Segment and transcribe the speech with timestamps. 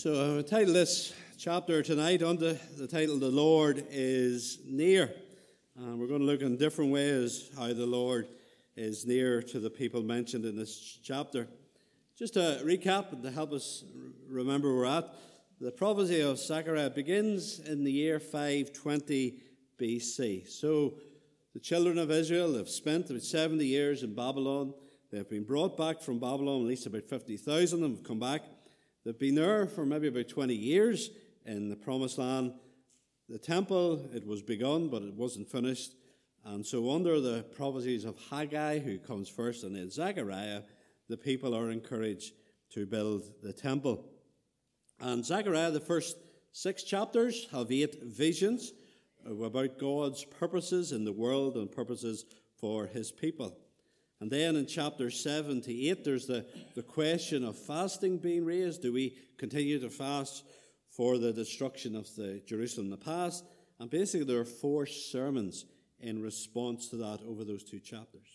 [0.00, 5.12] So I title this chapter tonight under the title The Lord is Near.
[5.76, 8.28] And we're going to look in different ways how the Lord
[8.76, 11.48] is near to the people mentioned in this chapter.
[12.16, 13.82] Just to recap and to help us
[14.28, 15.12] remember where we're at,
[15.60, 19.40] the prophecy of Zechariah begins in the year 520
[19.80, 20.48] BC.
[20.48, 20.94] So
[21.54, 24.74] the children of Israel have spent about 70 years in Babylon.
[25.10, 28.20] They have been brought back from Babylon, at least about 50,000 of them have come
[28.20, 28.42] back.
[29.08, 31.08] They've been there for maybe about 20 years
[31.46, 32.52] in the Promised Land.
[33.30, 35.94] The temple, it was begun, but it wasn't finished.
[36.44, 40.60] And so, under the prophecies of Haggai, who comes first, and then Zechariah,
[41.08, 42.34] the people are encouraged
[42.74, 44.04] to build the temple.
[45.00, 46.18] And Zechariah, the first
[46.52, 48.74] six chapters, have eight visions
[49.24, 52.26] about God's purposes in the world and purposes
[52.60, 53.56] for his people.
[54.20, 58.82] And then in chapter 7 to 8, there's the, the question of fasting being raised.
[58.82, 60.44] Do we continue to fast
[60.90, 63.44] for the destruction of the Jerusalem in the past?
[63.78, 65.66] And basically, there are four sermons
[66.00, 68.28] in response to that over those two chapters.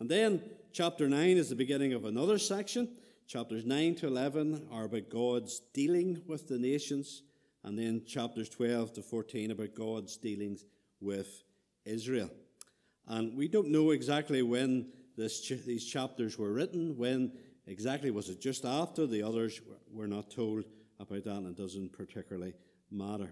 [0.00, 0.42] And then
[0.72, 2.88] chapter 9 is the beginning of another section.
[3.26, 7.22] Chapters 9 to 11 are about God's dealing with the nations.
[7.62, 10.64] And then chapters 12 to 14 about God's dealings
[11.00, 11.42] with
[11.84, 12.30] Israel.
[13.06, 17.32] And we don't know exactly when this, these chapters were written, when
[17.66, 19.60] exactly was it just after the others?
[19.90, 20.64] We're not told
[20.98, 22.54] about that, and it doesn't particularly
[22.90, 23.30] matter.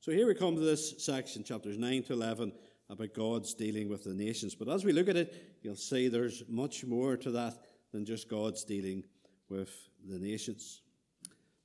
[0.00, 2.52] So here we come to this section, chapters 9 to 11,
[2.88, 4.54] about God's dealing with the nations.
[4.54, 7.54] But as we look at it, you'll see there's much more to that
[7.92, 9.04] than just God's dealing
[9.48, 9.70] with
[10.08, 10.82] the nations.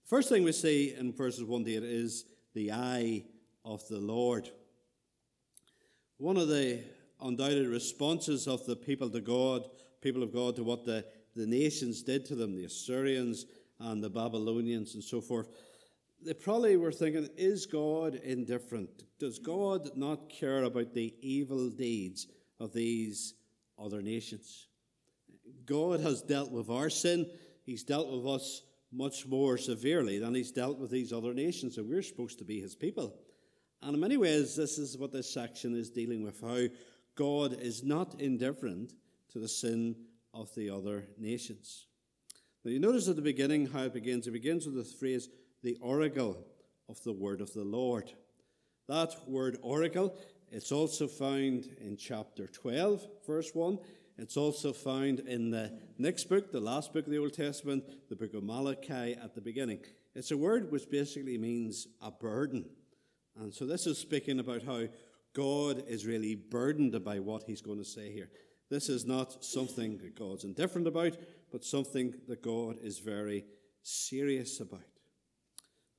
[0.05, 3.23] First thing we see in verses 1 to 8 is the eye
[3.63, 4.49] of the Lord.
[6.17, 6.83] One of the
[7.21, 9.63] undoubted responses of the people to God,
[10.01, 13.45] people of God, to what the, the nations did to them, the Assyrians
[13.79, 15.49] and the Babylonians and so forth.
[16.23, 19.03] They probably were thinking, is God indifferent?
[19.19, 22.27] Does God not care about the evil deeds
[22.59, 23.33] of these
[23.77, 24.67] other nations?
[25.65, 27.29] God has dealt with our sin.
[27.63, 28.61] He's dealt with us
[28.91, 32.61] much more severely than he's dealt with these other nations, and we're supposed to be
[32.61, 33.15] his people.
[33.81, 36.67] And in many ways, this is what this section is dealing with how
[37.15, 38.93] God is not indifferent
[39.31, 39.95] to the sin
[40.33, 41.87] of the other nations.
[42.63, 44.27] Now, you notice at the beginning how it begins.
[44.27, 45.29] It begins with the phrase,
[45.63, 46.45] the oracle
[46.89, 48.11] of the word of the Lord.
[48.87, 50.15] That word oracle,
[50.51, 53.79] it's also found in chapter 12, verse 1.
[54.17, 58.15] It's also found in the next book, the last book of the Old Testament, the
[58.15, 59.79] book of Malachi at the beginning.
[60.13, 62.65] It's a word which basically means a burden.
[63.37, 64.83] And so this is speaking about how
[65.35, 68.29] God is really burdened by what he's going to say here.
[68.69, 71.17] This is not something that God's indifferent about,
[71.51, 73.45] but something that God is very
[73.83, 74.79] serious about.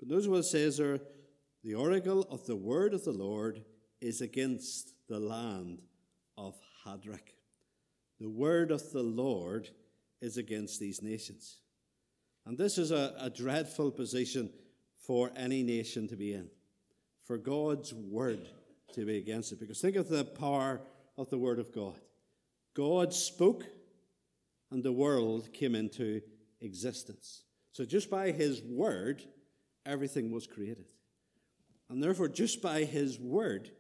[0.00, 0.98] But notice what it says there
[1.62, 3.62] the oracle of the word of the Lord
[4.00, 5.82] is against the land
[6.38, 6.54] of
[6.84, 7.34] Hadrach.
[8.18, 9.68] The word of the Lord
[10.20, 11.58] is against these nations.
[12.46, 14.50] And this is a, a dreadful position
[15.06, 16.48] for any nation to be in.
[17.24, 18.48] For God's word
[18.94, 19.60] to be against it.
[19.60, 20.80] Because think of the power
[21.16, 21.98] of the Word of God.
[22.74, 23.64] God spoke,
[24.70, 26.20] and the world came into
[26.60, 27.44] existence.
[27.72, 29.22] So just by His Word,
[29.84, 30.86] everything was created.
[31.88, 33.70] And therefore, just by His Word,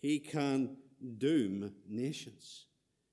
[0.00, 0.76] He can
[1.18, 2.66] doom nations.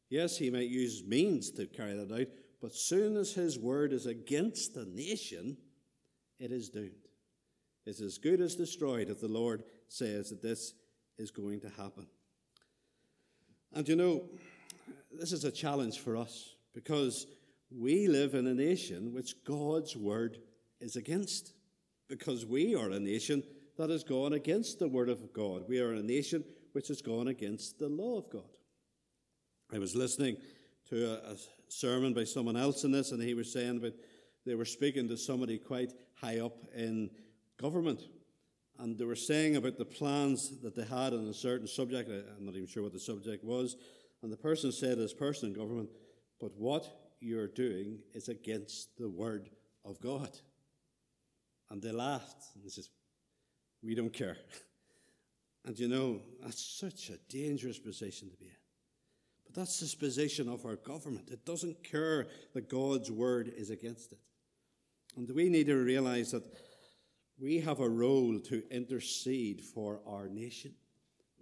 [0.10, 2.28] Yes, He might use means to carry that out,
[2.62, 5.58] but soon as His Word is against a nation,
[6.40, 7.08] it is doomed.
[7.86, 10.74] It's as good as destroyed if the Lord says that this
[11.18, 12.08] is going to happen.
[13.74, 14.24] And you know,
[15.12, 17.28] this is a challenge for us because
[17.72, 20.38] we live in a nation which God's word
[20.80, 21.54] is against.
[22.08, 23.44] Because we are a nation
[23.78, 25.64] that has gone against the word of God.
[25.68, 26.44] We are a nation
[26.74, 28.44] which has gone against the law of God.
[29.74, 30.38] I was listening
[30.90, 31.36] to a, a
[31.70, 33.96] sermon by someone else in this, and he was saying that
[34.46, 37.10] they were speaking to somebody quite high up in
[37.60, 38.02] government
[38.84, 42.10] and they were saying about the plans that they had on a certain subject.
[42.10, 43.78] I'm not even sure what the subject was.
[44.22, 45.90] And the person said, as person in government,
[46.42, 46.86] but what
[47.22, 49.50] you're doing is against the word
[49.86, 50.38] of God.
[51.72, 52.84] And they laughed and they said,
[53.82, 54.38] We don't care.
[55.66, 58.52] And you know, that's such a dangerous position to be in.
[59.46, 61.30] But that's the position of our government.
[61.32, 64.20] It doesn't care that God's word is against it.
[65.16, 66.44] And we need to realize that
[67.40, 70.74] we have a role to intercede for our nation.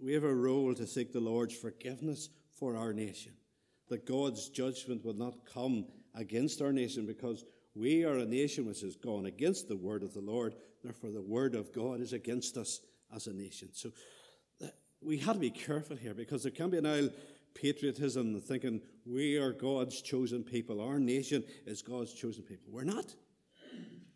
[0.00, 2.28] We have a role to seek the Lord's forgiveness
[2.58, 3.32] for our nation.
[3.88, 7.44] That God's judgment will not come against our nation because
[7.74, 10.54] we are a nation which has gone against the word of the Lord.
[10.82, 12.80] Therefore, the word of God is against us
[13.14, 13.68] as a nation.
[13.72, 13.90] So
[14.62, 14.68] uh,
[15.00, 17.12] we have to be careful here because there can be an old
[17.54, 20.80] patriotism thinking we are God's chosen people.
[20.80, 22.72] Our nation is God's chosen people.
[22.72, 23.14] We're not.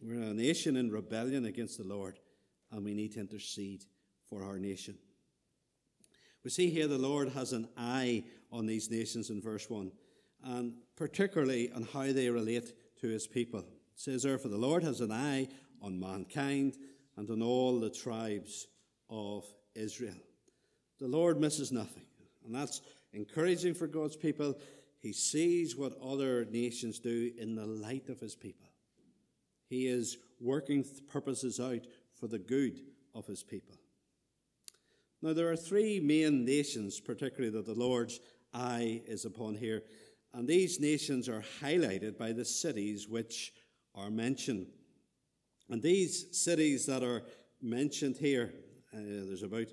[0.07, 2.21] We're a nation in rebellion against the Lord,
[2.71, 3.85] and we need to intercede
[4.31, 4.97] for our nation.
[6.45, 8.23] We see here the Lord has an eye
[8.53, 9.91] on these nations in verse 1,
[10.45, 13.59] and particularly on how they relate to his people.
[13.59, 13.67] It
[13.97, 15.49] says, Therefore, the Lord has an eye
[15.83, 16.77] on mankind
[17.17, 18.69] and on all the tribes
[19.11, 19.45] of
[19.75, 20.15] Israel.
[21.01, 22.07] The Lord misses nothing,
[22.45, 22.81] and that's
[23.13, 24.57] encouraging for God's people.
[25.01, 28.69] He sees what other nations do in the light of his people.
[29.69, 31.87] He is working purposes out
[32.19, 32.81] for the good
[33.15, 33.77] of his people.
[35.23, 38.21] Now, there are three main nations, particularly that the Lord's
[38.53, 39.83] eye is upon here,
[40.33, 43.53] and these nations are highlighted by the cities which
[43.95, 44.67] are mentioned.
[45.71, 47.23] And these cities that are
[47.63, 48.53] mentioned here,
[48.95, 49.69] uh, there's about,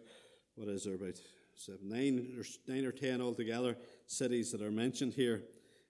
[0.56, 1.20] what is there, about
[1.56, 5.44] seven, nine, or, nine or ten altogether cities that are mentioned here.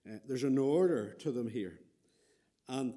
[0.05, 1.79] Uh, there's an order to them here.
[2.67, 2.95] And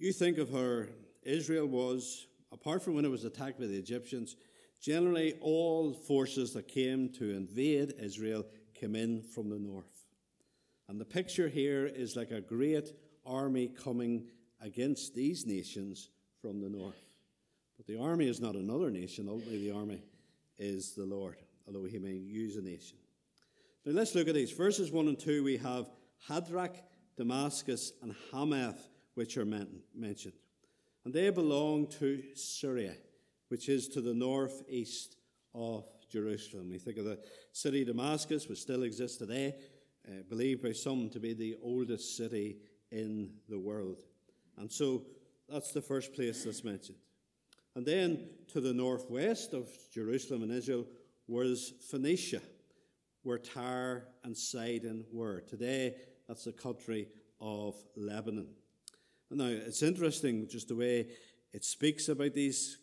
[0.00, 0.84] you think of how
[1.22, 4.34] Israel was, apart from when it was attacked by the Egyptians,
[4.80, 10.06] generally all forces that came to invade Israel came in from the north.
[10.88, 12.94] And the picture here is like a great
[13.26, 14.26] army coming
[14.62, 16.08] against these nations
[16.40, 17.04] from the north.
[17.76, 20.02] But the army is not another nation, ultimately, the army
[20.58, 21.36] is the Lord,
[21.66, 22.96] although he may use a nation.
[23.84, 24.52] Now let's look at these.
[24.52, 25.90] Verses 1 and 2, we have
[26.28, 26.76] Hadrach,
[27.16, 28.89] Damascus, and Hamath
[29.20, 30.32] which are mentioned.
[31.04, 32.94] And they belong to Syria,
[33.48, 35.16] which is to the northeast
[35.54, 36.70] of Jerusalem.
[36.70, 37.18] We think of the
[37.52, 39.56] city Damascus, which still exists today,
[40.08, 42.56] uh, believed by some to be the oldest city
[42.92, 44.04] in the world.
[44.56, 45.02] And so
[45.50, 46.96] that's the first place that's mentioned.
[47.76, 50.86] And then to the northwest of Jerusalem and Israel
[51.28, 52.40] was Phoenicia,
[53.22, 55.42] where Tyre and Sidon were.
[55.42, 55.96] Today,
[56.26, 57.08] that's the country
[57.38, 58.48] of Lebanon.
[59.32, 61.06] Now, it's interesting just the way
[61.52, 62.78] it speaks about these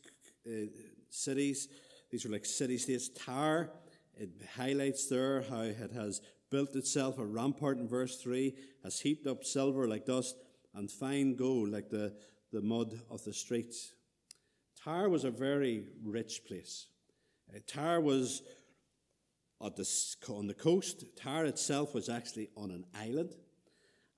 [0.47, 0.67] uh,
[1.09, 1.67] cities.
[2.09, 3.09] These are like city states.
[3.09, 3.69] Tyre,
[4.15, 8.55] it highlights there how it has built itself a rampart in verse 3,
[8.85, 10.37] has heaped up silver like dust,
[10.73, 12.15] and fine gold like the,
[12.53, 13.91] the mud of the streets.
[14.81, 16.87] Tyre was a very rich place.
[17.53, 18.41] Uh, Tyre was
[19.59, 19.85] the,
[20.29, 21.03] on the coast.
[21.17, 23.35] Tyre itself was actually on an island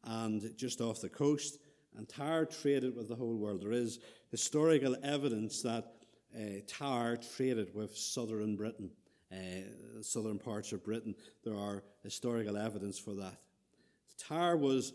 [0.04, 1.58] and just off the coast
[1.98, 3.62] and Tyre traded with the whole world.
[3.62, 4.00] There is
[4.32, 5.94] historical evidence that
[6.36, 8.92] uh, Tyre traded with southern Britain,
[9.32, 11.16] uh, southern parts of Britain.
[11.44, 13.38] There are historical evidence for that.
[14.18, 14.94] Tyre was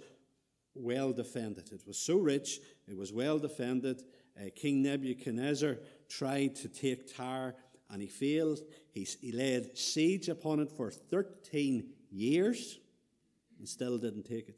[0.74, 1.70] well defended.
[1.72, 4.02] It was so rich, it was well defended.
[4.38, 5.76] Uh, King Nebuchadnezzar
[6.08, 7.54] tried to take Tyre
[7.90, 8.60] and he failed.
[8.92, 12.78] He, he laid siege upon it for 13 years
[13.58, 14.56] and still didn't take it.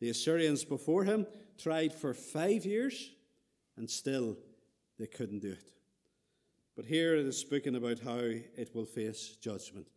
[0.00, 1.26] The Assyrians before him
[1.58, 3.10] tried for five years
[3.76, 4.36] and still
[4.98, 5.72] they couldn't do it.
[6.76, 9.88] But here it is speaking about how it will face judgment.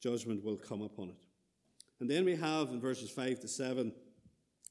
[0.00, 1.26] Judgment will come upon it.
[2.00, 3.92] And then we have in verses 5 to 7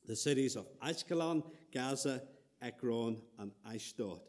[0.08, 2.24] the cities of Ashkelon, Gaza,
[2.62, 4.22] Ekron, and Ashdod.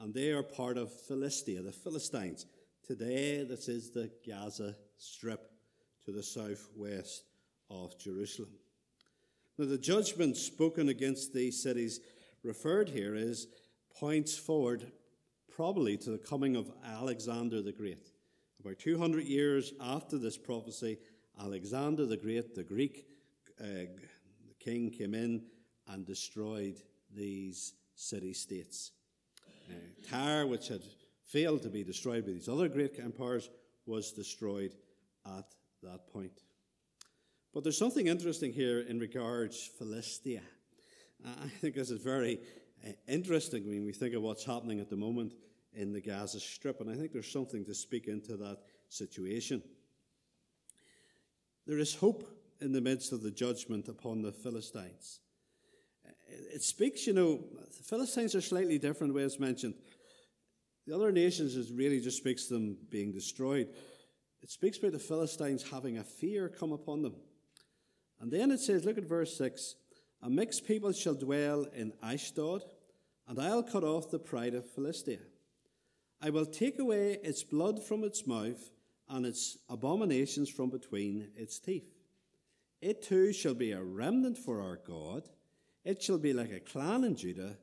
[0.00, 2.46] And they are part of Philistia, the Philistines.
[2.84, 5.50] Today, this is the Gaza Strip
[6.04, 7.24] to the southwest
[7.70, 8.50] of Jerusalem.
[9.60, 12.00] Now, the judgment spoken against these cities
[12.42, 13.46] referred here is
[13.94, 14.90] points forward
[15.54, 18.08] probably to the coming of Alexander the Great.
[18.58, 20.96] About 200 years after this prophecy,
[21.38, 23.04] Alexander the Great, the Greek
[23.60, 23.84] uh,
[24.58, 25.42] king, came in
[25.88, 26.80] and destroyed
[27.14, 28.92] these city states.
[29.68, 29.74] Uh,
[30.08, 30.80] Tyre, which had
[31.26, 33.50] failed to be destroyed by these other great empires,
[33.84, 34.74] was destroyed
[35.26, 36.40] at that point.
[37.52, 40.42] But there's something interesting here in regards to Philistia.
[41.24, 42.40] I think this is very
[42.86, 45.34] uh, interesting when we think of what's happening at the moment
[45.74, 49.62] in the Gaza Strip, and I think there's something to speak into that situation.
[51.66, 52.24] There is hope
[52.60, 55.20] in the midst of the judgment upon the Philistines.
[56.28, 57.40] It speaks, you know,
[57.76, 59.74] the Philistines are slightly different, way it's mentioned.
[60.86, 63.68] The other nations is really just speaks them being destroyed.
[64.40, 67.14] It speaks about the Philistines having a fear come upon them.
[68.20, 69.76] And then it says, look at verse 6
[70.22, 72.62] A mixed people shall dwell in Ashdod,
[73.26, 75.20] and I'll cut off the pride of Philistia.
[76.20, 78.70] I will take away its blood from its mouth,
[79.08, 81.90] and its abominations from between its teeth.
[82.80, 85.28] It too shall be a remnant for our God.
[85.84, 87.56] It shall be like a clan in Judah,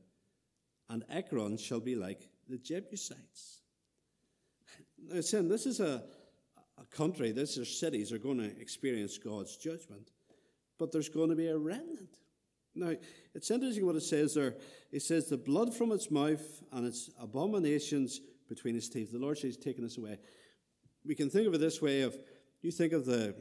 [0.89, 3.61] and Ekron shall be like the Jebusites.
[4.99, 6.03] Now, saying this is a,
[6.77, 10.11] a country, these are cities are going to experience God's judgment,
[10.77, 12.17] but there's going to be a remnant.
[12.75, 12.93] Now,
[13.33, 14.55] it's interesting what it says there.
[14.91, 19.11] It says, the blood from its mouth and its abominations between its teeth.
[19.11, 20.19] The Lord says, taking us away.
[21.05, 22.15] We can think of it this way of,
[22.61, 23.35] you think of the,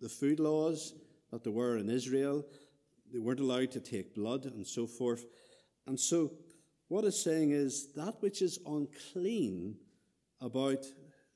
[0.00, 0.94] the food laws
[1.30, 2.44] that there were in Israel.
[3.12, 5.24] They weren't allowed to take blood and so forth.
[5.86, 6.32] And so,
[6.88, 9.76] what it's saying is that which is unclean
[10.40, 10.84] about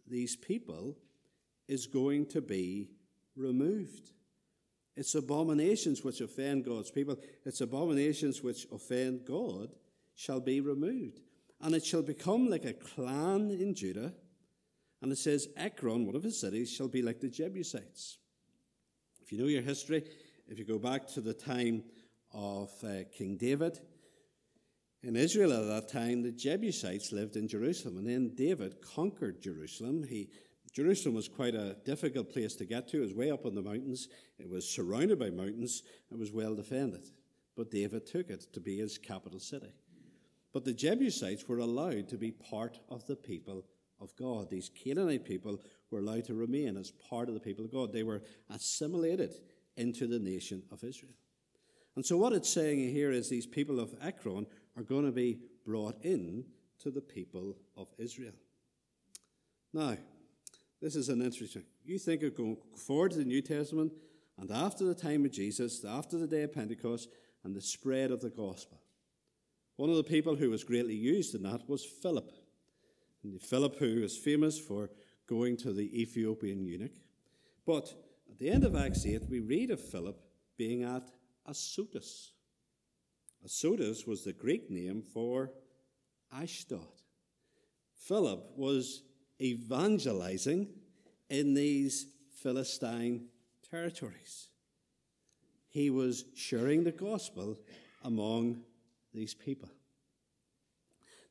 [0.07, 0.99] these people
[1.69, 2.91] is going to be
[3.35, 4.13] removed.
[4.97, 9.75] It's abominations which offend God's people, it's abominations which offend God
[10.15, 11.21] shall be removed.
[11.61, 14.15] And it shall become like a clan in Judah.
[15.03, 18.19] And it says, Ekron, one of his cities, shall be like the Jebusites.
[19.23, 20.05] If you know your history,
[20.49, 21.83] if you go back to the time
[22.33, 23.79] of uh, King David,
[25.03, 30.03] in Israel at that time, the Jebusites lived in Jerusalem, and then David conquered Jerusalem.
[30.03, 30.31] He,
[30.77, 32.99] Jerusalem was quite a difficult place to get to.
[32.99, 34.09] It was way up in the mountains.
[34.39, 35.83] It was surrounded by mountains.
[36.13, 37.09] It was well defended.
[37.57, 39.73] But David took it to be his capital city.
[40.53, 43.65] But the Jebusites were allowed to be part of the people
[44.03, 44.51] of God.
[44.51, 47.91] These Canaanite people were allowed to remain as part of the people of God.
[47.91, 49.35] They were assimilated
[49.79, 51.15] into the nation of Israel.
[51.95, 55.39] And so, what it's saying here is these people of Ekron are going to be
[55.65, 56.45] brought in
[56.81, 58.35] to the people of Israel.
[59.73, 59.97] Now,
[60.81, 61.65] this is an interesting.
[61.85, 63.93] You think of going forward to the New Testament,
[64.39, 67.09] and after the time of Jesus, after the day of Pentecost,
[67.45, 68.81] and the spread of the gospel.
[69.77, 72.33] One of the people who was greatly used in that was Philip.
[73.23, 74.91] And Philip, who is famous for
[75.29, 76.95] going to the Ethiopian eunuch.
[77.65, 77.95] But
[78.31, 80.21] at the end of Acts 8, we read of Philip
[80.57, 81.09] being at
[81.47, 82.33] Azotus.
[83.45, 85.53] Azotus was the Greek name for
[86.33, 87.03] Ashdod.
[87.95, 89.03] Philip was
[89.41, 90.69] evangelizing
[91.29, 92.07] in these
[92.43, 93.27] Philistine
[93.71, 94.49] territories.
[95.69, 97.59] He was sharing the gospel
[98.03, 98.63] among
[99.13, 99.69] these people.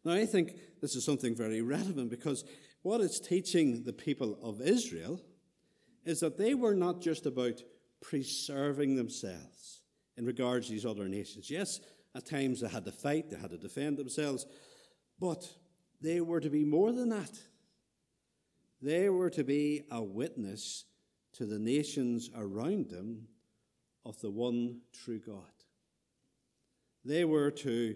[0.04, 2.44] Now, I think this is something very relevant because
[2.84, 5.20] what it's teaching the people of Israel
[6.06, 7.64] is that they were not just about
[8.02, 9.82] preserving themselves
[10.18, 11.50] in regards to these other nations.
[11.50, 11.80] Yes,
[12.14, 14.46] at times they had to fight, they had to defend themselves,
[15.20, 15.50] but
[16.02, 17.32] they were to be more than that.
[18.86, 20.86] They were to be a witness
[21.34, 23.30] to the nations around them
[24.06, 25.42] of the one true God.
[27.04, 27.96] They were to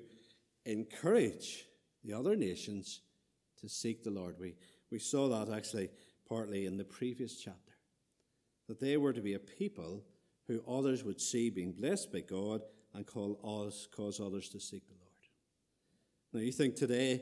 [0.65, 1.65] encourage
[2.03, 3.01] the other nations
[3.62, 4.38] to seek the Lord.
[4.39, 4.55] We,
[4.89, 5.89] we saw that actually
[6.27, 7.74] partly in the previous chapter.
[8.67, 10.03] That they were to be a people
[10.48, 12.62] who others would see being blessed by God
[12.96, 15.10] and call us, cause others to seek the Lord.
[16.34, 17.22] Now, you think today,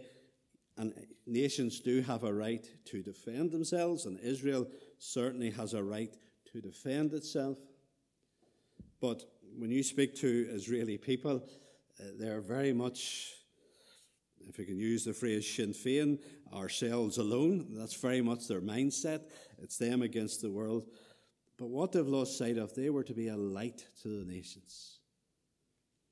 [0.78, 0.94] and
[1.26, 4.68] nations do have a right to defend themselves, and Israel
[5.00, 6.16] certainly has a right
[6.52, 7.58] to defend itself.
[9.00, 9.24] But
[9.58, 11.44] when you speak to Israeli people,
[12.00, 13.34] uh, they're very much,
[14.48, 16.20] if you can use the phrase Sinn Féin,
[16.54, 17.68] ourselves alone.
[17.72, 19.22] That's very much their mindset.
[19.60, 20.86] It's them against the world.
[21.58, 25.00] But what they've lost sight of, they were to be a light to the nations.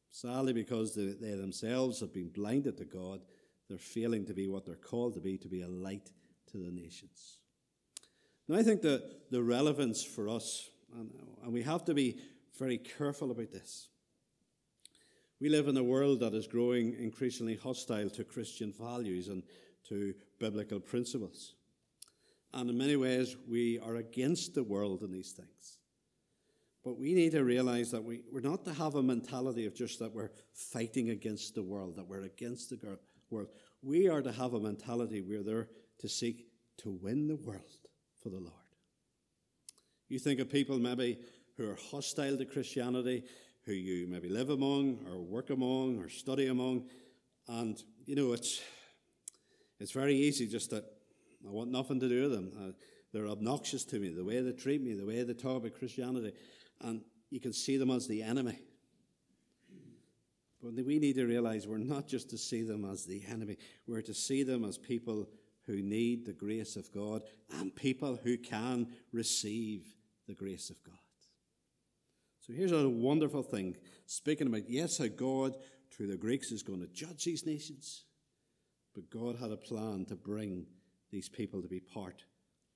[0.10, 3.22] Sadly, because they themselves have been blinded to God,
[3.68, 6.12] they're failing to be what they're called to be, to be a light
[6.52, 7.40] to the nations.
[8.48, 11.12] Now, I think that the relevance for us, and,
[11.44, 12.20] and we have to be
[12.60, 13.90] very careful about this.
[15.42, 19.44] We live in a world that is growing increasingly hostile to Christian values and
[19.90, 21.56] to biblical principles.
[22.54, 25.80] And in many ways, we are against the world in these things.
[26.86, 30.00] But we need to realize that we, we're not to have a mentality of just
[30.00, 32.78] that we're fighting against the world, that we're against the
[33.36, 33.50] world.
[33.82, 35.68] We are to have a mentality we're there
[36.00, 37.62] to seek to win the world
[38.22, 38.52] for the Lord.
[40.08, 41.20] You think of people maybe
[41.58, 43.24] who are hostile to Christianity,
[43.66, 46.86] who you maybe live among or work among or study among,
[47.48, 48.62] and you know it's
[49.80, 50.86] it's very easy just that
[51.46, 52.52] I want nothing to do with them.
[52.58, 52.72] Uh,
[53.14, 56.34] they're obnoxious to me, the way they treat me, the way they talk about Christianity.
[56.82, 58.60] And you can see them as the enemy.
[60.66, 64.02] But we need to realize we're not just to see them as the enemy, we're
[64.02, 65.30] to see them as people
[65.68, 67.22] who need the grace of God
[67.60, 69.96] and people who can receive
[70.28, 70.96] the grace of God.
[72.40, 75.56] So here's a wonderful thing speaking about, yes, how God,
[75.92, 78.06] through the Greeks, is going to judge these nations,
[78.96, 80.66] but God had a plan to bring
[81.12, 82.24] these people to be part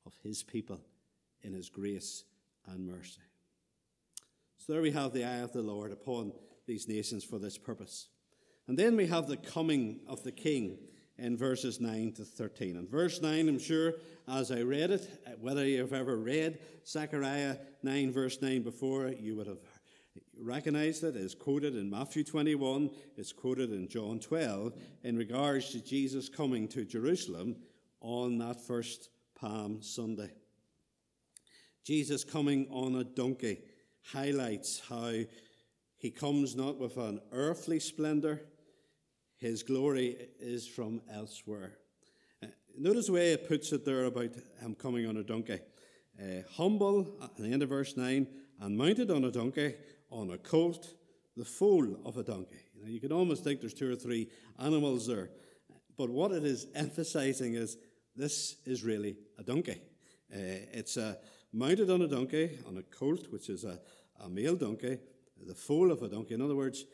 [0.06, 0.80] of his people
[1.42, 2.24] in his grace
[2.68, 3.22] and mercy.
[4.58, 6.34] So there we have the eye of the Lord upon
[6.70, 8.10] these nations for this purpose.
[8.68, 10.78] And then we have the coming of the king
[11.18, 12.78] in verses 9 to 13.
[12.78, 13.96] And verse 9, I'm sure,
[14.28, 19.36] as I read it, uh, whether you've ever read Zechariah 9, verse 9 before, you
[19.36, 19.58] would have
[20.40, 21.16] recognized it.
[21.16, 24.74] It's quoted in Matthew 21, it's quoted in John 12,
[25.04, 27.56] in regards to Jesus coming to Jerusalem
[28.00, 30.30] on that first Palm Sunday.
[31.84, 33.64] Jesus coming on a donkey
[34.04, 35.14] highlights how
[36.00, 38.42] he comes not with an earthly splendor,
[39.38, 41.74] his glory is from elsewhere.
[42.42, 45.60] Uh, notice the way it puts it there about him coming on a donkey.
[46.18, 48.28] Uh, humble, at the end of verse 9,
[48.62, 49.76] and mounted on a donkey,
[50.10, 50.94] on a colt,
[51.36, 52.60] the foal of a donkey.
[52.74, 55.30] You, know, you can almost think there's two or three animals there.
[55.98, 57.78] But what it is emphasizing is
[58.16, 59.82] this is really a donkey.
[60.34, 61.16] Uh, it's uh,
[61.52, 63.80] mounted on a donkey, on a colt, which is a,
[64.24, 64.98] a male donkey,
[65.46, 66.34] the foal of a donkey.
[66.34, 66.86] In other words,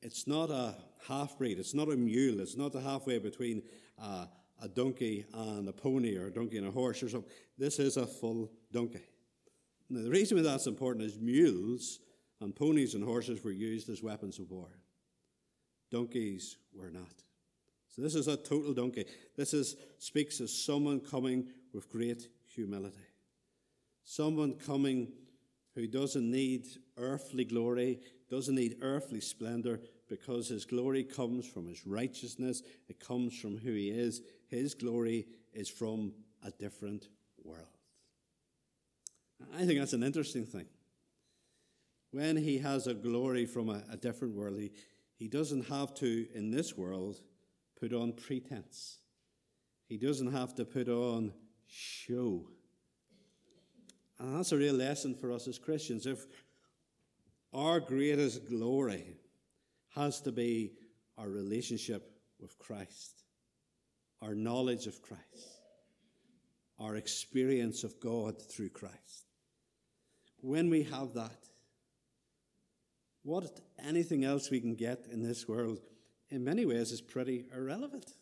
[0.00, 0.74] it's not a
[1.06, 3.62] half breed, it's not a mule, it's not the halfway between
[3.98, 7.30] a donkey and a pony or a donkey and a horse or something.
[7.58, 9.02] This is a full donkey.
[9.88, 12.00] Now, the reason why that's important is mules
[12.40, 14.70] and ponies and horses were used as weapons of war.
[15.90, 17.22] Donkeys were not.
[17.88, 19.04] So this is a total donkey.
[19.36, 23.06] This is speaks of someone coming with great humility.
[24.02, 25.12] Someone coming
[25.74, 28.00] who doesn't need earthly glory,
[28.30, 33.72] doesn't need earthly splendor, because his glory comes from his righteousness, it comes from who
[33.72, 34.20] he is.
[34.48, 36.12] His glory is from
[36.44, 37.08] a different
[37.42, 37.66] world.
[39.54, 40.66] I think that's an interesting thing.
[42.10, 44.72] When he has a glory from a, a different world, he,
[45.16, 47.20] he doesn't have to, in this world,
[47.80, 48.98] put on pretense.
[49.88, 51.32] He doesn't have to put on
[51.66, 52.48] show.
[54.22, 56.06] And that's a real lesson for us as Christians.
[56.06, 56.24] If
[57.52, 59.16] our greatest glory
[59.96, 60.74] has to be
[61.18, 63.24] our relationship with Christ,
[64.22, 65.24] our knowledge of Christ,
[66.78, 69.26] our experience of God through Christ.
[70.40, 71.48] When we have that,
[73.24, 75.80] what anything else we can get in this world,
[76.30, 78.12] in many ways, is pretty irrelevant.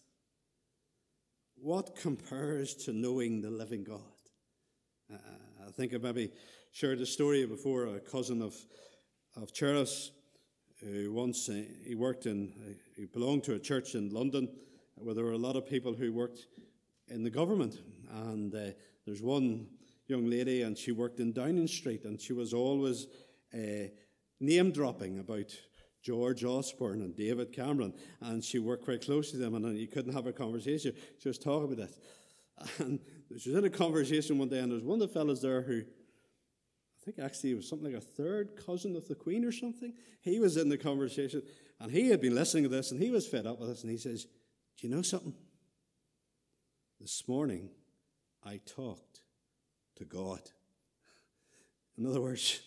[1.57, 4.20] What compares to knowing the living God?
[5.71, 6.33] Uh, I think I've maybe
[6.73, 8.55] shared a story before a cousin of,
[9.37, 10.11] of Cheris
[10.81, 14.49] who once uh, he worked in, uh, he belonged to a church in London
[14.95, 16.47] where there were a lot of people who worked
[17.09, 17.79] in the government.
[18.11, 18.71] And uh,
[19.07, 19.67] there's one
[20.07, 23.07] young lady, and she worked in Downing Street, and she was always
[23.55, 23.89] uh,
[24.41, 25.55] name dropping about
[26.03, 30.15] George Osborne and David Cameron, and she worked quite close to them, and you couldn't
[30.15, 30.95] have a conversation.
[31.19, 31.97] She was talking about it.
[32.79, 33.01] And
[33.39, 35.63] she was in a conversation one day, and there was one of the fellows there
[35.63, 35.83] who
[37.01, 39.95] I think actually was something like a third cousin of the Queen or something.
[40.21, 41.43] He was in the conversation
[41.81, 43.91] and he had been listening to this and he was fed up with this and
[43.91, 44.25] he says,
[44.79, 45.35] Do you know something?
[47.01, 47.71] This morning
[48.45, 49.21] I talked
[49.97, 50.41] to God.
[51.97, 52.61] In other words,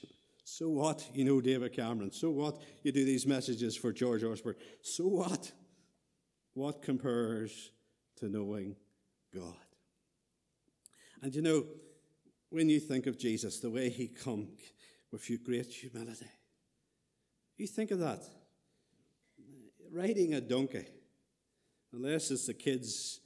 [0.43, 1.07] so what?
[1.13, 2.11] You know David Cameron.
[2.11, 2.59] So what?
[2.81, 4.55] You do these messages for George Osborne.
[4.81, 5.51] So what?
[6.55, 7.71] What compares
[8.17, 8.75] to knowing
[9.33, 9.62] God?
[11.23, 11.63] And you know,
[12.49, 14.49] when you think of Jesus, the way he come
[15.09, 16.27] with great humility,
[17.55, 18.23] you think of that.
[19.89, 20.85] Riding a donkey,
[21.93, 23.21] unless it's the kids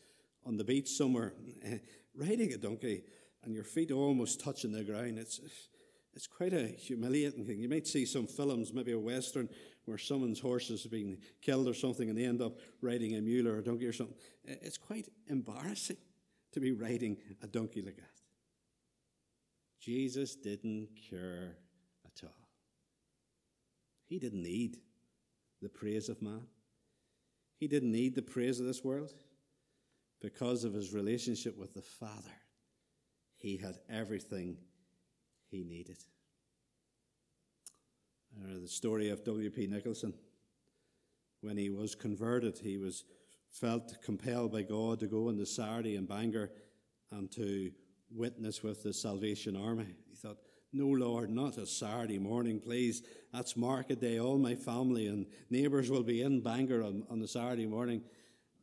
[0.45, 1.33] on the beach somewhere,
[2.15, 3.03] riding a donkey
[3.43, 5.41] and your feet almost touching the ground, it's,
[6.13, 7.59] it's quite a humiliating thing.
[7.59, 9.49] You might see some films, maybe a western,
[9.85, 13.47] where someone's horse has been killed or something and they end up riding a mule
[13.47, 14.17] or a donkey or something.
[14.45, 15.97] It's quite embarrassing
[16.51, 18.03] to be riding a donkey like that.
[19.79, 21.55] Jesus didn't care
[22.05, 22.49] at all.
[24.05, 24.77] He didn't need
[25.61, 26.47] the praise of man.
[27.59, 29.13] He didn't need the praise of this world
[30.21, 32.35] because of his relationship with the Father.
[33.35, 34.57] He had everything
[35.49, 35.97] he needed.
[38.35, 39.67] Uh, the story of W.P.
[39.67, 40.13] Nicholson.
[41.41, 43.03] When he was converted, he was
[43.51, 46.51] felt compelled by God to go on the Saturday in Bangor
[47.11, 47.71] and to
[48.11, 49.95] witness with the Salvation Army.
[50.09, 50.37] He thought,
[50.73, 53.03] No, Lord, not a Saturday morning, please.
[53.33, 54.19] That's market day.
[54.19, 58.01] All my family and neighbours will be in Bangor on, on the Saturday morning.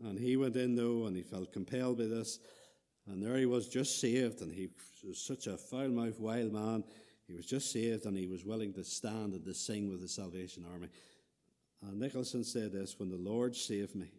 [0.03, 2.39] And he went in, though, and he felt compelled by this.
[3.07, 4.71] And there he was, just saved, and he
[5.07, 6.85] was such a foul mouthed, wild man.
[7.27, 10.09] He was just saved, and he was willing to stand and to sing with the
[10.09, 10.89] Salvation Army.
[11.83, 14.11] And Nicholson said this When the Lord saved me,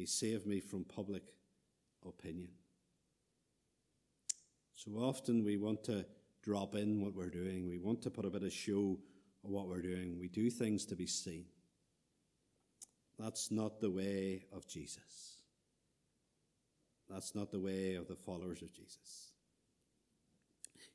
[0.00, 1.22] he saved me from public
[2.08, 2.48] opinion.
[4.72, 6.06] So often we want to
[6.42, 7.68] drop in what we're doing.
[7.68, 8.98] We want to put a bit of show
[9.44, 10.18] of what we're doing.
[10.18, 11.44] We do things to be seen.
[13.18, 15.42] That's not the way of Jesus.
[17.10, 19.32] That's not the way of the followers of Jesus.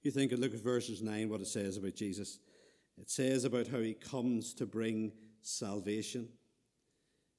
[0.01, 2.39] You think, and look at verses 9, what it says about Jesus.
[2.99, 5.11] It says about how he comes to bring
[5.43, 6.29] salvation.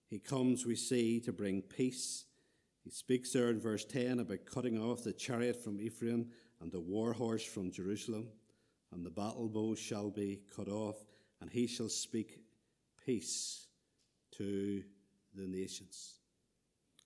[0.09, 2.25] He comes, we see, to bring peace.
[2.85, 6.29] He speaks there in verse 10 about cutting off the chariot from Ephraim
[6.61, 8.29] and the war horse from Jerusalem,
[8.93, 10.97] and the battle bow shall be cut off,
[11.41, 12.39] and he shall speak
[13.05, 13.67] peace
[14.33, 14.83] to
[15.35, 16.15] the nations.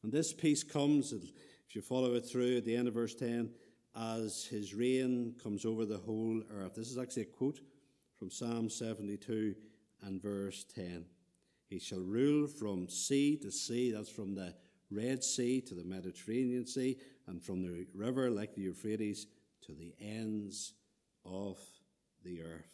[0.03, 3.51] And this peace comes, if you follow it through at the end of verse 10,
[3.97, 6.75] as his reign comes over the whole earth.
[6.75, 7.61] This is actually a quote
[8.19, 9.55] from Psalm 72
[10.03, 11.05] and verse 10.
[11.71, 14.55] He shall rule from sea to sea, that's from the
[14.91, 19.29] Red Sea to the Mediterranean Sea, and from the river like the Euphrates
[19.67, 20.75] to the ends
[21.25, 21.59] of
[22.25, 22.67] the earth.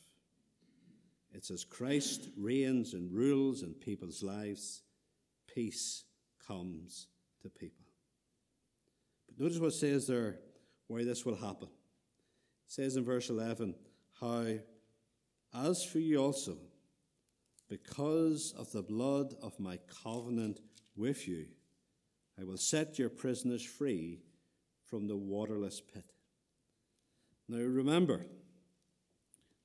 [1.34, 4.82] It says, Christ reigns and rules in people's lives,
[5.54, 6.04] peace
[6.46, 7.08] comes
[7.42, 7.84] to people.
[9.26, 10.38] But notice what says there
[10.86, 11.68] why this will happen.
[11.68, 13.74] It says in verse 11,
[14.18, 14.46] How,
[15.54, 16.56] as for you also,
[17.68, 20.60] because of the blood of my covenant
[20.96, 21.46] with you,
[22.38, 24.20] I will set your prisoners free
[24.84, 26.04] from the waterless pit.
[27.48, 28.26] Now remember,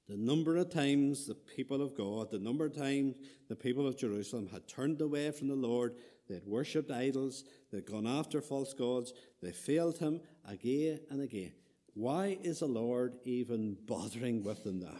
[0.07, 3.15] the number of times the people of God, the number of times
[3.49, 5.95] the people of Jerusalem had turned away from the Lord,
[6.27, 11.53] they had worshipped idols, they'd gone after false gods, they failed him again and again.
[11.93, 14.99] Why is the Lord even bothering with them now?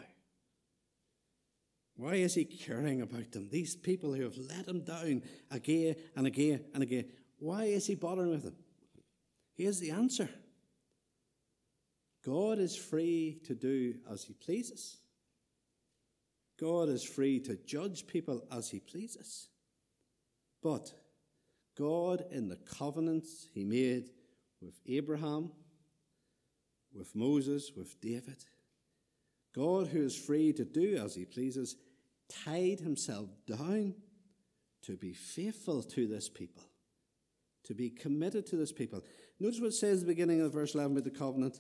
[2.02, 3.48] Why is he caring about them?
[3.52, 7.06] These people who have let him down again and again and again.
[7.38, 8.56] Why is he bothering with them?
[9.54, 10.28] Here's the answer
[12.26, 14.98] God is free to do as he pleases.
[16.60, 19.50] God is free to judge people as he pleases.
[20.64, 20.92] But
[21.78, 24.10] God, in the covenants he made
[24.60, 25.52] with Abraham,
[26.96, 28.44] with Moses, with David,
[29.54, 31.76] God, who is free to do as he pleases,
[32.46, 33.96] tied himself down
[34.84, 36.64] to be faithful to this people,
[37.64, 39.04] to be committed to this people.
[39.40, 41.60] Notice what it says at the beginning of verse 11 about the covenant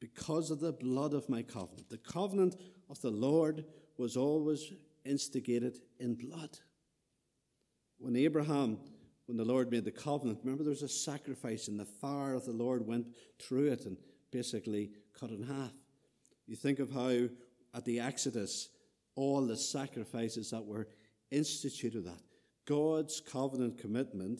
[0.00, 1.88] because of the blood of my covenant.
[1.88, 2.56] The covenant
[2.88, 3.64] of the Lord
[3.96, 4.72] was always
[5.04, 6.58] instigated in blood.
[7.98, 8.78] When Abraham,
[9.26, 12.44] when the Lord made the covenant, remember there was a sacrifice and the fire of
[12.44, 13.06] the Lord went
[13.40, 13.96] through it and
[14.30, 15.72] basically cut in half.
[16.46, 17.28] You think of how
[17.74, 18.68] at the Exodus,
[19.18, 20.86] all the sacrifices that were
[21.32, 22.22] instituted that.
[22.66, 24.38] God's covenant commitment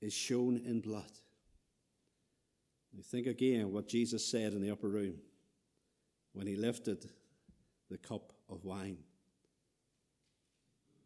[0.00, 1.10] is shown in blood.
[2.92, 5.16] You think again what Jesus said in the upper room
[6.32, 7.10] when he lifted
[7.90, 8.96] the cup of wine.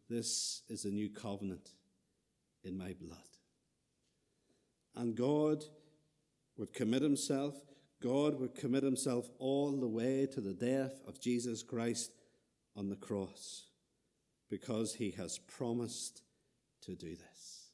[0.09, 1.71] This is a new covenant
[2.63, 3.19] in my blood.
[4.95, 5.65] And God
[6.57, 7.55] would commit himself,
[8.01, 12.11] God would commit himself all the way to the death of Jesus Christ
[12.75, 13.67] on the cross
[14.49, 16.21] because he has promised
[16.81, 17.71] to do this.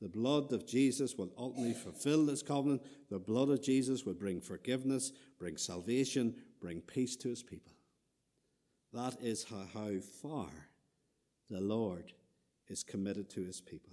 [0.00, 2.82] The blood of Jesus will ultimately fulfill this covenant.
[3.10, 7.72] The blood of Jesus will bring forgiveness, bring salvation, bring peace to his people.
[8.92, 10.50] That is how, how far
[11.50, 12.12] the Lord
[12.68, 13.92] is committed to his people.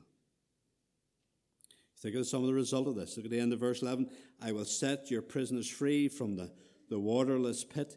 [2.00, 3.16] Think of some of the result of this.
[3.16, 4.10] Look at the end of verse 11.
[4.42, 6.52] I will set your prisoners free from the,
[6.90, 7.96] the waterless pit.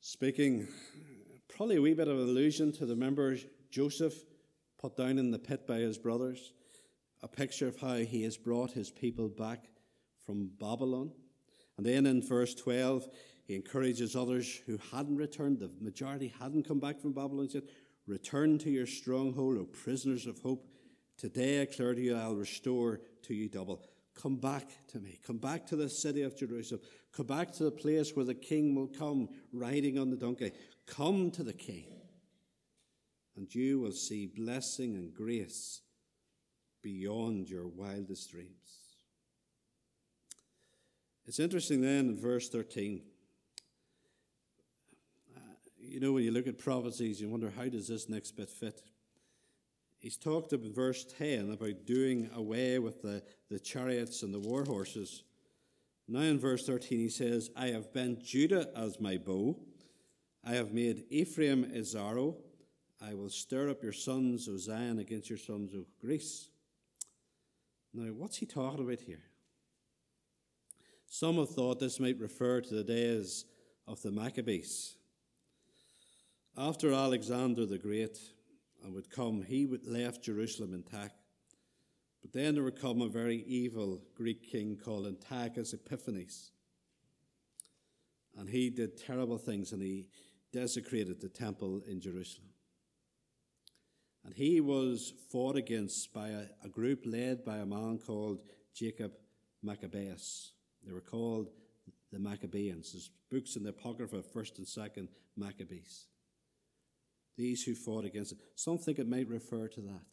[0.00, 0.66] Speaking
[1.62, 3.36] probably a wee bit of an allusion to the member
[3.70, 4.24] Joseph
[4.80, 6.54] put down in the pit by his brothers.
[7.22, 9.66] A picture of how he has brought his people back
[10.26, 11.12] from Babylon.
[11.76, 13.06] And then in verse 12,
[13.44, 17.62] he encourages others who hadn't returned, the majority hadn't come back from Babylon yet,
[18.08, 20.66] return to your stronghold, O prisoners of hope.
[21.16, 23.84] Today I declare to you, I'll restore to you double.
[24.20, 25.18] Come back to me.
[25.26, 26.80] Come back to the city of Jerusalem.
[27.12, 30.52] Come back to the place where the king will come riding on the donkey.
[30.86, 31.86] Come to the king,
[33.36, 35.80] and you will see blessing and grace
[36.82, 38.82] beyond your wildest dreams.
[41.26, 43.00] It's interesting then in verse 13
[45.34, 45.40] uh,
[45.78, 48.82] you know, when you look at prophecies, you wonder how does this next bit fit?
[49.98, 54.64] He's talked about verse 10 about doing away with the, the chariots and the war
[54.64, 55.22] horses.
[56.08, 59.56] Now in verse 13 he says, I have bent Judah as my bow.
[60.44, 62.36] I have made Ephraim arrow.
[63.00, 66.48] I will stir up your sons, O Zion, against your sons, O Greece.
[67.94, 69.22] Now, what's he talking about here?
[71.06, 73.44] Some have thought this might refer to the days
[73.86, 74.96] of the Maccabees.
[76.56, 78.18] After Alexander the Great
[78.84, 81.14] would come, he would left Jerusalem intact.
[82.20, 86.50] But then there would come a very evil Greek king called Antiochus Epiphanes.
[88.36, 90.06] And he did terrible things and he
[90.52, 92.48] desecrated the temple in Jerusalem.
[94.24, 98.42] And he was fought against by a, a group led by a man called
[98.74, 99.12] Jacob
[99.62, 100.52] Maccabeus.
[100.84, 101.50] They were called
[102.12, 102.92] the Maccabeans.
[102.92, 106.06] There's books in the Apocrypha, 1st and 2nd Maccabees.
[107.36, 108.38] These who fought against it.
[108.54, 110.06] Some think it might refer to that.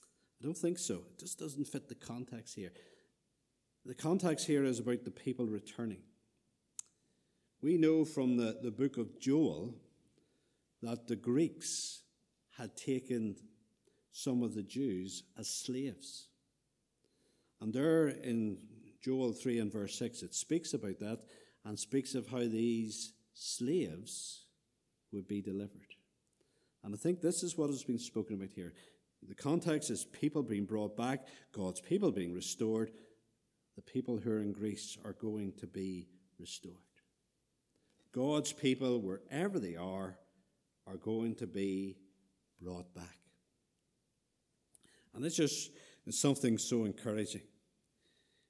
[0.00, 0.94] I don't think so.
[0.94, 2.72] It just doesn't fit the context here.
[3.84, 6.02] The context here is about the people returning.
[7.62, 9.74] We know from the, the book of Joel
[10.82, 12.02] that the Greeks
[12.58, 13.36] had taken
[14.10, 16.26] some of the Jews as slaves.
[17.60, 18.58] And there in
[19.00, 21.20] Joel 3 and verse 6, it speaks about that
[21.64, 24.46] and speaks of how these slaves
[25.12, 25.94] would be delivered.
[26.82, 28.72] And I think this is what has been spoken about here.
[29.28, 32.90] The context is people being brought back, God's people being restored.
[33.76, 36.08] The people who are in Greece are going to be
[36.40, 36.91] restored.
[38.12, 40.18] God's people, wherever they are,
[40.86, 41.96] are going to be
[42.60, 43.18] brought back.
[45.14, 45.70] And it's just
[46.06, 47.42] it's something so encouraging.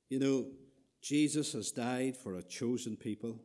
[0.08, 0.46] You know,
[1.00, 3.40] Jesus has died for a chosen people,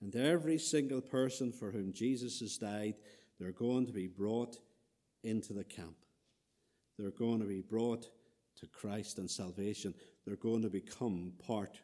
[0.00, 2.94] and every single person for whom Jesus has died,
[3.38, 4.56] they're going to be brought
[5.22, 5.96] into the camp.
[6.98, 8.08] They're going to be brought
[8.56, 9.94] to Christ and salvation.
[10.24, 11.78] They're going to become part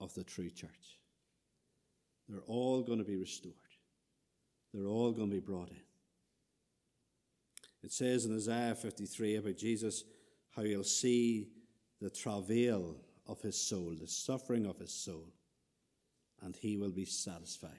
[0.00, 1.01] of the true church.
[2.32, 3.54] They're all going to be restored.
[4.72, 5.82] They're all going to be brought in.
[7.82, 10.04] It says in Isaiah 53 about Jesus
[10.56, 11.48] how he'll see
[12.00, 15.28] the travail of his soul, the suffering of his soul,
[16.40, 17.70] and he will be satisfied.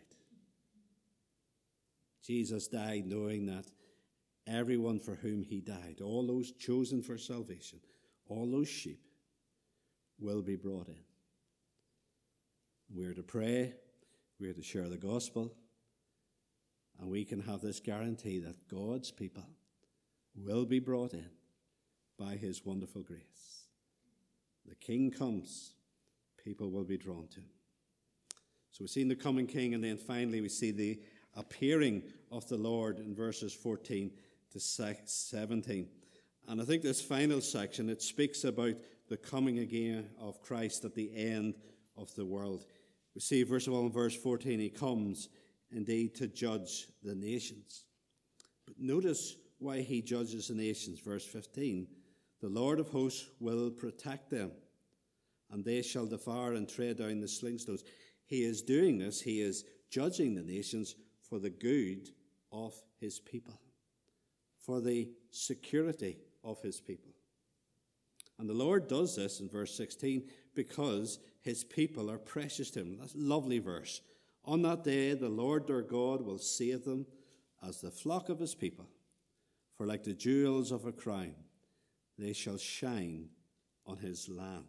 [2.24, 3.66] Jesus died knowing that
[4.46, 7.80] everyone for whom he died, all those chosen for salvation,
[8.28, 9.02] all those sheep,
[10.20, 11.04] will be brought in.
[12.94, 13.74] We're to pray,
[14.44, 15.54] we're to share the gospel,
[17.00, 19.48] and we can have this guarantee that God's people
[20.36, 21.30] will be brought in
[22.20, 23.68] by his wonderful grace.
[24.66, 25.76] The king comes,
[26.44, 27.50] people will be drawn to him.
[28.72, 31.00] So we've seen the coming king, and then finally we see the
[31.38, 34.12] appearing of the Lord in verses 14
[34.52, 35.88] to 17.
[36.50, 38.76] And I think this final section, it speaks about
[39.08, 41.56] the coming again of Christ at the end
[41.96, 42.66] of the world.
[43.16, 45.30] We see, all, in verse 14, he comes
[45.72, 47.86] indeed to judge the nations.
[48.66, 51.00] But notice why he judges the nations.
[51.00, 51.88] Verse 15
[52.42, 54.52] The Lord of hosts will protect them,
[55.52, 57.84] and they shall devour and tread down the slingstones.
[58.26, 62.10] He is doing this, he is judging the nations for the good
[62.52, 63.60] of his people,
[64.60, 67.12] for the security of his people.
[68.40, 70.24] And the Lord does this in verse 16
[70.56, 72.98] because his people are precious to him.
[73.00, 74.02] That's a lovely verse.
[74.46, 77.06] On that day, the Lord their God will save them
[77.66, 78.88] as the flock of his people.
[79.78, 81.36] For like the jewels of a crown,
[82.18, 83.30] they shall shine
[83.86, 84.68] on his land.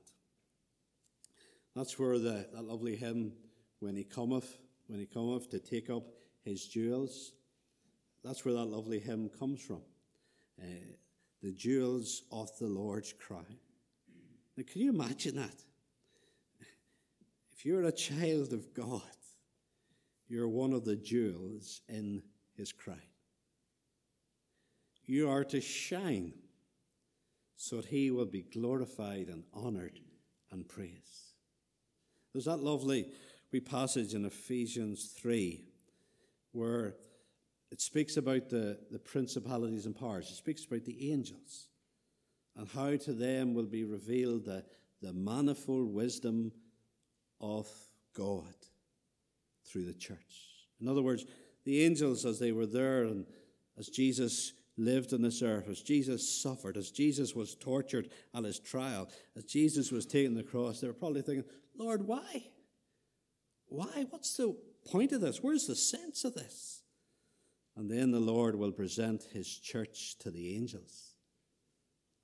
[1.77, 3.33] That's where the, that lovely hymn,
[3.79, 4.59] When he cometh,
[4.89, 6.05] when he cometh to take up
[6.45, 7.33] his jewels,
[8.25, 9.83] that's where that lovely hymn comes from.
[10.61, 10.67] Uh,
[11.43, 13.59] the jewels of the Lord's crown.
[14.57, 15.55] Now, can you imagine that?
[17.65, 19.01] You're a child of God,
[20.29, 22.23] you're one of the jewels in
[22.55, 22.99] his crown.
[25.07, 26.35] You are to shine
[27.57, 29.99] so that he will be glorified and honored
[30.53, 31.33] and praised.
[32.33, 33.07] There's that lovely
[33.51, 35.65] wee passage in Ephesians 3
[36.53, 36.97] where
[37.71, 40.31] it speaks about the, the principalities and powers.
[40.31, 41.69] It speaks about the angels
[42.57, 44.65] and how to them will be revealed the,
[45.01, 46.53] the manifold wisdom
[47.45, 47.69] of
[48.17, 48.55] God
[49.67, 50.67] through the church.
[50.81, 51.27] In other words,
[51.65, 53.27] the angels, as they were there and
[53.79, 58.59] as Jesus lived on this earth, as Jesus suffered, as Jesus was tortured at his
[58.59, 61.45] trial, as Jesus was taking the cross, they were probably thinking,
[61.77, 62.47] Lord, why?
[63.67, 64.07] Why?
[64.11, 64.57] What's the
[64.91, 65.43] point of this?
[65.43, 66.83] Where's the sense of this?
[67.77, 71.15] And then the Lord will present his church to the angels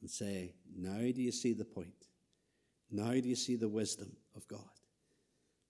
[0.00, 2.06] and say, Now do you see the point?
[2.90, 4.79] Now do you see the wisdom of God?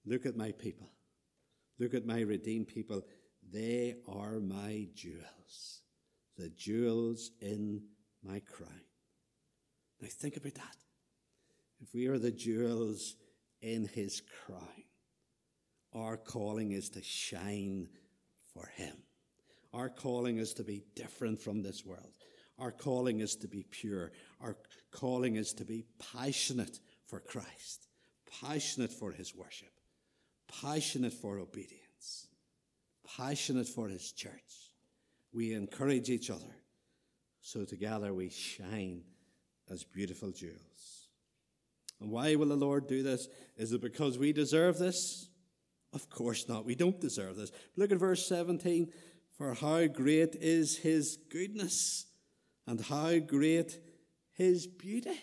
[0.07, 0.91] Look at my people.
[1.79, 3.03] Look at my redeemed people.
[3.53, 5.83] They are my jewels,
[6.37, 7.83] the jewels in
[8.23, 8.83] my crown.
[10.01, 10.77] Now think about that.
[11.81, 13.17] If we are the jewels
[13.63, 14.85] in his crown,
[15.93, 17.89] our calling is to shine
[18.55, 18.97] for him.
[19.73, 22.13] Our calling is to be different from this world.
[22.59, 24.13] Our calling is to be pure.
[24.41, 24.57] Our
[24.91, 27.89] calling is to be passionate for Christ,
[28.43, 29.73] passionate for his worship,
[30.63, 32.27] passionate for obedience,
[33.17, 34.33] passionate for his church.
[35.33, 36.61] We encourage each other
[37.43, 39.03] so together we shine
[39.71, 41.09] as beautiful jewels.
[42.01, 43.29] And why will the Lord do this?
[43.57, 45.29] Is it because we deserve this?
[45.93, 46.65] Of course not.
[46.65, 47.51] We don't deserve this.
[47.77, 48.93] Look at verse 17.
[49.37, 52.07] For how great is his goodness
[52.67, 53.79] and how great
[54.33, 55.19] his beauty.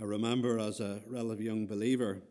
[0.00, 2.22] I remember as a relative young believer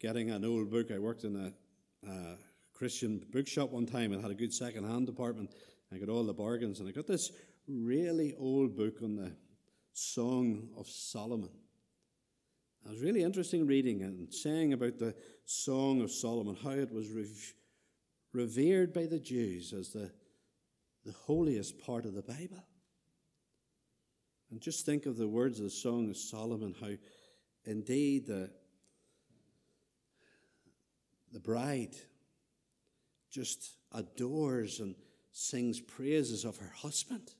[0.00, 0.92] getting an old book.
[0.92, 2.36] I worked in a, a
[2.72, 5.50] Christian bookshop one time and had a good second hand department.
[5.92, 7.32] I got all the bargains, and I got this
[7.66, 9.32] really old book on the
[9.92, 11.50] Song of Solomon.
[12.84, 17.10] It was really interesting reading and saying about the Song of Solomon, how it was
[17.10, 17.54] rev-
[18.32, 20.10] revered by the Jews as the,
[21.04, 22.64] the holiest part of the Bible.
[24.52, 26.90] And just think of the words of the Song of Solomon, how
[27.64, 28.50] indeed the,
[31.32, 31.96] the bride
[33.30, 34.94] just adores and
[35.32, 37.30] sings praises of her husband.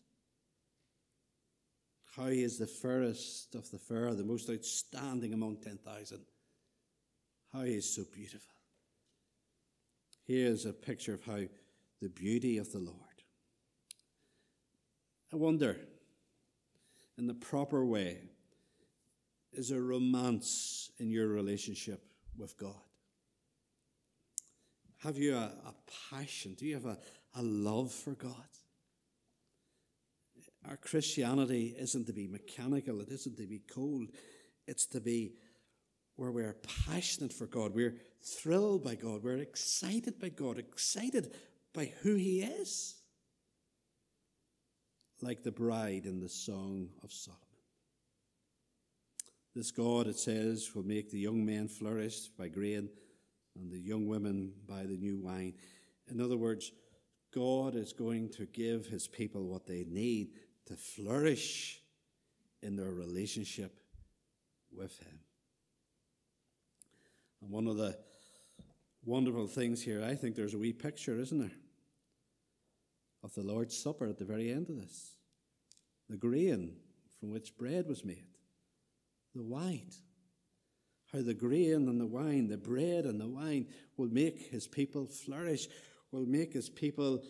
[2.16, 6.18] How he is the fairest of the fair, the most outstanding among 10,000.
[7.52, 8.54] How he is so beautiful.
[10.24, 11.42] Here is a picture of how
[12.00, 12.96] the beauty of the Lord.
[15.30, 15.76] I wonder,
[17.22, 18.18] in the proper way,
[19.52, 22.02] is a romance in your relationship
[22.36, 22.74] with God?
[25.04, 25.74] Have you a, a
[26.10, 26.56] passion?
[26.58, 26.98] Do you have a,
[27.36, 28.34] a love for God?
[30.68, 34.08] Our Christianity isn't to be mechanical, it isn't to be cold,
[34.66, 35.34] it's to be
[36.16, 36.56] where we're
[36.88, 41.36] passionate for God, we're thrilled by God, we're excited by God, excited
[41.72, 42.96] by who He is.
[45.22, 47.40] Like the bride in the Song of Solomon.
[49.54, 52.88] This God, it says, will make the young men flourish by grain
[53.54, 55.54] and the young women by the new wine.
[56.10, 56.72] In other words,
[57.32, 60.30] God is going to give his people what they need
[60.66, 61.80] to flourish
[62.62, 63.78] in their relationship
[64.74, 65.20] with him.
[67.40, 67.96] And one of the
[69.04, 71.52] wonderful things here, I think there's a wee picture, isn't there,
[73.22, 75.16] of the Lord's Supper at the very end of this.
[76.08, 76.76] The grain
[77.20, 78.26] from which bread was made,
[79.34, 79.90] the wine
[81.12, 85.06] how the grain and the wine, the bread and the wine, will make his people
[85.06, 85.68] flourish,
[86.10, 87.22] will make his people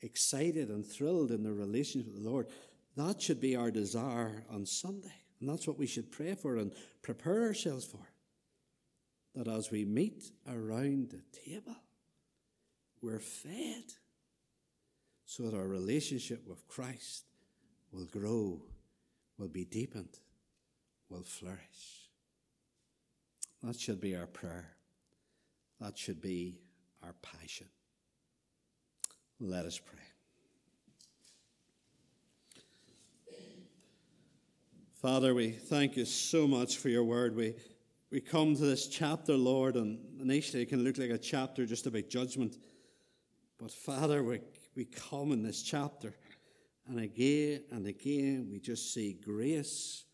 [0.00, 2.46] excited and thrilled in their relationship with the Lord.
[2.96, 5.24] That should be our desire on Sunday.
[5.40, 6.72] And that's what we should pray for and
[7.02, 8.08] prepare ourselves for.
[9.34, 11.76] That as we meet around the table,
[13.02, 13.84] we're fed
[15.28, 17.26] so that our relationship with Christ
[17.92, 18.62] will grow,
[19.36, 20.20] will be deepened,
[21.10, 22.08] will flourish.
[23.62, 24.70] That should be our prayer.
[25.82, 26.56] That should be
[27.02, 27.66] our passion.
[29.38, 29.98] Let us pray.
[34.94, 37.36] Father, we thank you so much for your word.
[37.36, 37.54] We,
[38.10, 41.86] we come to this chapter, Lord, and initially it can look like a chapter just
[41.86, 42.56] about judgment.
[43.58, 44.40] But Father, we,
[44.78, 46.14] we come in this chapter,
[46.86, 50.04] and again and again we just see grace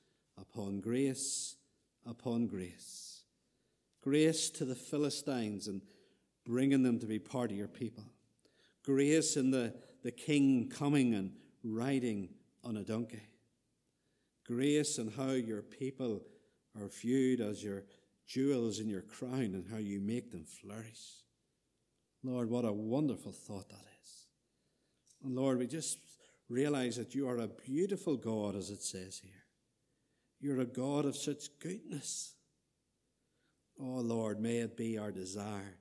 [0.41, 1.57] upon grace
[2.07, 3.15] upon grace
[4.05, 5.83] grace to the Philistines and
[6.47, 8.05] bringing them to be part of your people,
[8.85, 12.29] grace in the, the king coming and riding
[12.63, 13.23] on a donkey,
[14.47, 16.21] grace in how your people
[16.79, 17.85] are viewed as your
[18.27, 21.23] jewels in your crown and how you make them flourish.
[22.23, 23.94] Lord, what a wonderful thought that is.
[25.25, 25.99] And Lord, we just
[26.49, 29.33] realize that you are a beautiful God, as it says here.
[30.39, 32.35] You're a God of such goodness.
[33.81, 35.79] Oh Lord, may it be our desire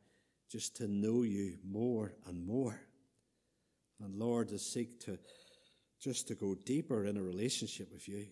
[0.50, 2.80] just to know you more and more.
[4.02, 5.20] And Lord, to seek to
[6.02, 8.26] just to go deeper in a relationship with you.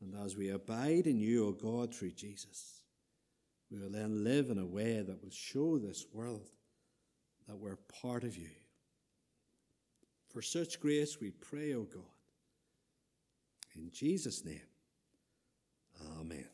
[0.00, 2.82] And as we abide in you, O God, through Jesus,
[3.70, 6.50] we will then live in a way that will show this world
[7.46, 8.50] that we're part of you.
[10.28, 12.02] For such grace we pray, O God.
[13.76, 14.60] In Jesus' name,
[16.20, 16.46] Amen.